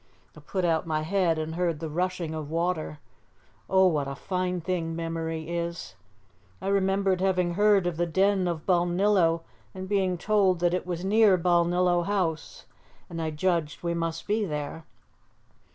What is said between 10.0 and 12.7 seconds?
told that it was near Balnillo house,